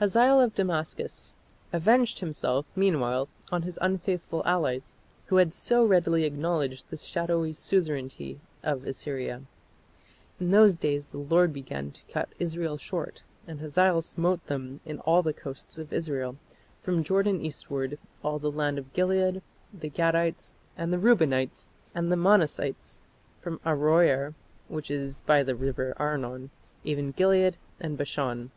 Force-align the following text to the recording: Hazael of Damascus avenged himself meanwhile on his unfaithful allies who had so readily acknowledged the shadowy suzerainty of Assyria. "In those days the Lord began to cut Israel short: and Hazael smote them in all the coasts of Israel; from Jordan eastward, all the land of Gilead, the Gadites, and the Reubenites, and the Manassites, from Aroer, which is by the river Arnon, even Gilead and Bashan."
Hazael 0.00 0.38
of 0.38 0.54
Damascus 0.54 1.34
avenged 1.72 2.18
himself 2.18 2.66
meanwhile 2.76 3.30
on 3.50 3.62
his 3.62 3.78
unfaithful 3.80 4.42
allies 4.44 4.98
who 5.28 5.36
had 5.36 5.54
so 5.54 5.82
readily 5.82 6.24
acknowledged 6.24 6.90
the 6.90 6.98
shadowy 6.98 7.54
suzerainty 7.54 8.38
of 8.62 8.84
Assyria. 8.84 9.40
"In 10.38 10.50
those 10.50 10.76
days 10.76 11.08
the 11.08 11.16
Lord 11.16 11.54
began 11.54 11.90
to 11.90 12.02
cut 12.12 12.28
Israel 12.38 12.76
short: 12.76 13.22
and 13.46 13.60
Hazael 13.60 14.02
smote 14.02 14.46
them 14.46 14.80
in 14.84 14.98
all 14.98 15.22
the 15.22 15.32
coasts 15.32 15.78
of 15.78 15.90
Israel; 15.90 16.36
from 16.82 17.02
Jordan 17.02 17.40
eastward, 17.40 17.98
all 18.22 18.38
the 18.38 18.52
land 18.52 18.76
of 18.76 18.92
Gilead, 18.92 19.40
the 19.72 19.88
Gadites, 19.88 20.52
and 20.76 20.92
the 20.92 20.98
Reubenites, 20.98 21.68
and 21.94 22.12
the 22.12 22.16
Manassites, 22.16 23.00
from 23.40 23.58
Aroer, 23.64 24.34
which 24.68 24.90
is 24.90 25.22
by 25.22 25.42
the 25.42 25.54
river 25.54 25.94
Arnon, 25.96 26.50
even 26.84 27.10
Gilead 27.12 27.56
and 27.80 27.96
Bashan." 27.96 28.50